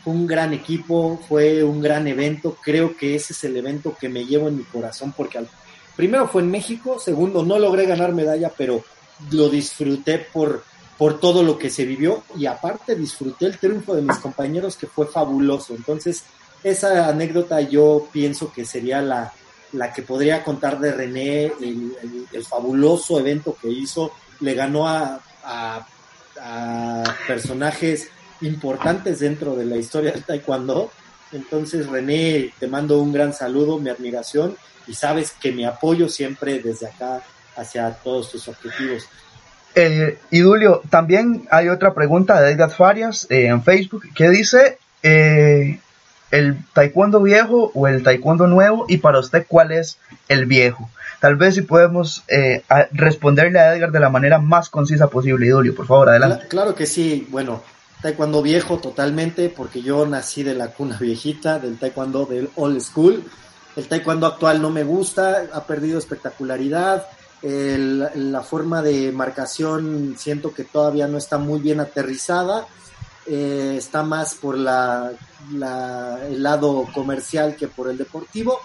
[0.05, 2.57] un gran equipo, fue un gran evento.
[2.61, 5.49] Creo que ese es el evento que me llevo en mi corazón porque al,
[5.95, 8.83] primero fue en México, segundo no logré ganar medalla, pero
[9.31, 10.63] lo disfruté por,
[10.97, 14.87] por todo lo que se vivió y aparte disfruté el triunfo de mis compañeros que
[14.87, 15.75] fue fabuloso.
[15.75, 16.23] Entonces,
[16.63, 19.33] esa anécdota yo pienso que sería la,
[19.73, 25.87] la que podría contar de René, el, fabuloso evento que hizo, le ganó a, a,
[26.41, 28.09] a personajes
[28.41, 30.91] importantes dentro de la historia del taekwondo.
[31.31, 34.55] Entonces, René, te mando un gran saludo, mi admiración
[34.87, 37.21] y sabes que mi apoyo siempre desde acá
[37.55, 39.07] hacia todos tus objetivos.
[39.75, 44.77] Eh, y Julio, también hay otra pregunta de Edgar Farias eh, en Facebook que dice
[45.03, 45.79] eh,
[46.31, 49.97] el taekwondo viejo o el taekwondo nuevo y para usted cuál es
[50.29, 50.89] el viejo.
[51.19, 52.23] Tal vez si podemos
[52.91, 55.51] responderle a Edgar de la manera más concisa posible.
[55.51, 56.47] Julio, por favor, adelante.
[56.47, 57.27] Claro que sí.
[57.31, 57.63] Bueno,
[58.01, 63.23] taekwondo viejo totalmente, porque yo nací de la cuna viejita, del taekwondo del old school.
[63.75, 67.07] El taekwondo actual no me gusta, ha perdido espectacularidad,
[67.47, 72.65] la forma de marcación siento que todavía no está muy bien aterrizada.
[73.27, 75.11] Eh, está más por la,
[75.51, 78.59] el lado comercial que por el deportivo.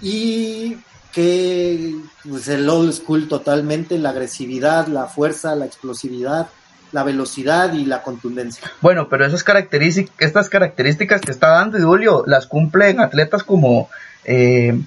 [0.00, 0.76] Y
[1.12, 1.94] que
[2.28, 6.48] pues, el old school totalmente, la agresividad, la fuerza, la explosividad,
[6.92, 8.70] la velocidad y la contundencia.
[8.80, 13.90] Bueno, pero esas características, estas características que está dando Julio las cumplen atletas como
[14.24, 14.80] eh,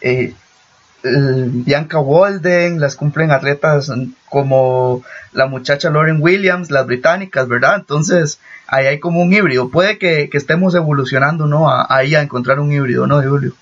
[0.00, 0.34] eh,
[1.02, 3.90] Bianca Walden, las cumplen atletas
[4.28, 7.76] como la muchacha Lauren Williams, las británicas, ¿verdad?
[7.76, 9.68] Entonces, ahí hay como un híbrido.
[9.68, 11.68] Puede que, estemos evolucionando, ¿no?
[11.88, 13.52] ahí a encontrar un híbrido, ¿no, Julio?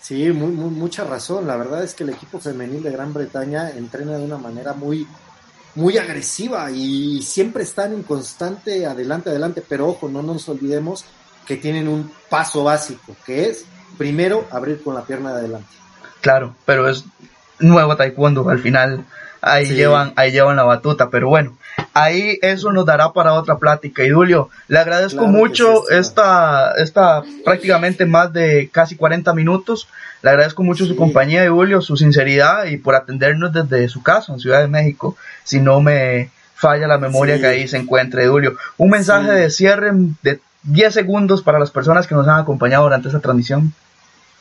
[0.00, 1.46] Sí, muy, mucha razón.
[1.46, 5.06] La verdad es que el equipo femenil de Gran Bretaña entrena de una manera muy,
[5.74, 9.62] muy agresiva y siempre están en constante adelante, adelante.
[9.68, 11.04] Pero ojo, no nos olvidemos
[11.46, 13.64] que tienen un paso básico, que es
[13.96, 15.68] primero abrir con la pierna de adelante.
[16.20, 17.04] Claro, pero es
[17.58, 19.04] nuevo taekwondo al final.
[19.40, 21.56] Ahí llevan, ahí llevan la batuta, pero bueno,
[21.94, 24.04] ahí eso nos dará para otra plática.
[24.04, 29.88] Y Julio, le agradezco mucho esta, esta prácticamente más de casi 40 minutos.
[30.22, 34.40] Le agradezco mucho su compañía, Julio, su sinceridad y por atendernos desde su casa en
[34.40, 35.16] Ciudad de México.
[35.44, 38.56] Si no me falla la memoria que ahí se encuentre, Julio.
[38.76, 39.92] Un mensaje de cierre
[40.22, 43.72] de 10 segundos para las personas que nos han acompañado durante esta transmisión.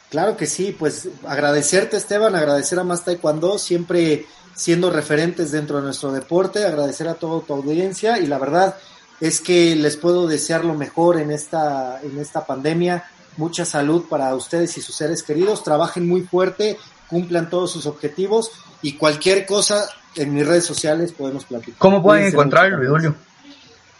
[0.09, 5.83] Claro que sí, pues agradecerte Esteban, agradecer a Más Taekwondo, siempre siendo referentes dentro de
[5.83, 8.75] nuestro deporte, agradecer a toda tu audiencia y la verdad
[9.19, 13.03] es que les puedo desear lo mejor en esta, en esta pandemia,
[13.35, 16.77] mucha salud para ustedes y sus seres queridos, trabajen muy fuerte,
[17.09, 18.51] cumplan todos sus objetivos
[18.81, 21.77] y cualquier cosa en mis redes sociales podemos platicar.
[21.77, 23.15] ¿Cómo pueden encontrarlo, Julio?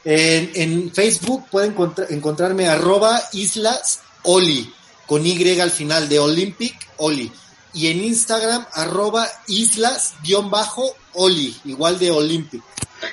[0.06, 1.76] En, en, Facebook pueden
[2.10, 4.74] encontrarme arroba islas oli
[5.08, 7.32] con Y al final de Olympic Oli.
[7.74, 12.62] Y en Instagram, arroba islas-oli, igual de Olympic.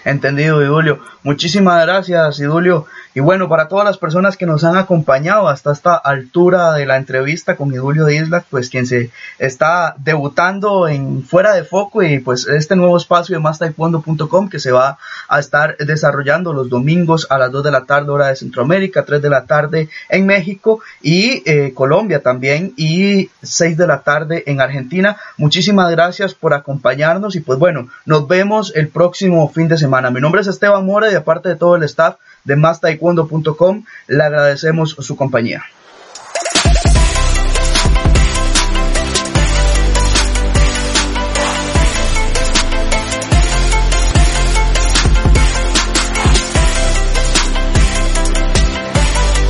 [0.05, 1.01] Entendido, Idulio.
[1.22, 2.86] Muchísimas gracias, Idulio.
[3.16, 6.96] Y bueno, para todas las personas que nos han acompañado hasta esta altura de la
[6.96, 12.18] entrevista con Idulio de Isla, pues quien se está debutando en Fuera de Foco y
[12.18, 14.98] pues este nuevo espacio de mastaekwondo.com que se va
[15.28, 19.22] a estar desarrollando los domingos a las 2 de la tarde hora de Centroamérica, 3
[19.22, 24.60] de la tarde en México y eh, Colombia también y 6 de la tarde en
[24.60, 25.16] Argentina.
[25.36, 30.10] Muchísimas gracias por acompañarnos y pues bueno, nos vemos el próximo fin de semana.
[30.10, 34.97] Mi nombre es Esteban Mora y aparte de todo el staff de mastaekwondo.com, le agradecemos
[34.99, 35.64] su compañía.